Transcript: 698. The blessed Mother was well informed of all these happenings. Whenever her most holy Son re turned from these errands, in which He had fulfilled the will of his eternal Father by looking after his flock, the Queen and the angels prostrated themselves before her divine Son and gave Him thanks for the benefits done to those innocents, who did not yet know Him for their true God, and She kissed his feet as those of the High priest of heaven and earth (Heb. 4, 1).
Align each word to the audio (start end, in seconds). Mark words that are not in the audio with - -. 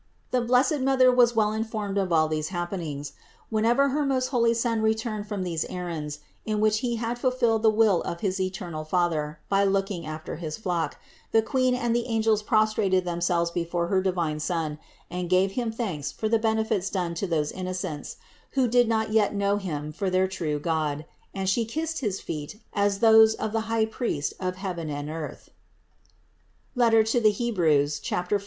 698. 0.31 0.39
The 0.39 0.47
blessed 0.47 0.83
Mother 0.83 1.11
was 1.13 1.35
well 1.35 1.53
informed 1.53 1.99
of 1.99 2.11
all 2.11 2.27
these 2.27 2.47
happenings. 2.47 3.13
Whenever 3.51 3.89
her 3.89 4.03
most 4.03 4.29
holy 4.29 4.55
Son 4.55 4.81
re 4.81 4.95
turned 4.95 5.27
from 5.27 5.43
these 5.43 5.63
errands, 5.65 6.21
in 6.43 6.59
which 6.59 6.79
He 6.79 6.95
had 6.95 7.19
fulfilled 7.19 7.61
the 7.61 7.69
will 7.69 8.01
of 8.01 8.21
his 8.21 8.39
eternal 8.41 8.83
Father 8.83 9.37
by 9.47 9.63
looking 9.63 10.07
after 10.07 10.37
his 10.37 10.57
flock, 10.57 10.99
the 11.31 11.43
Queen 11.43 11.75
and 11.75 11.95
the 11.95 12.07
angels 12.07 12.41
prostrated 12.41 13.05
themselves 13.05 13.51
before 13.51 13.89
her 13.89 14.01
divine 14.01 14.39
Son 14.39 14.79
and 15.11 15.29
gave 15.29 15.51
Him 15.51 15.71
thanks 15.71 16.11
for 16.11 16.27
the 16.27 16.39
benefits 16.39 16.89
done 16.89 17.13
to 17.13 17.27
those 17.27 17.51
innocents, 17.51 18.17
who 18.53 18.67
did 18.67 18.87
not 18.89 19.11
yet 19.11 19.35
know 19.35 19.57
Him 19.57 19.91
for 19.91 20.09
their 20.09 20.27
true 20.27 20.57
God, 20.59 21.05
and 21.31 21.47
She 21.47 21.63
kissed 21.63 21.99
his 21.99 22.19
feet 22.19 22.59
as 22.73 23.01
those 23.01 23.35
of 23.35 23.51
the 23.51 23.69
High 23.69 23.85
priest 23.85 24.33
of 24.39 24.55
heaven 24.55 24.89
and 24.89 25.11
earth 25.11 25.51
(Heb. 26.75 27.07
4, 27.07 27.51
1). 27.61 27.99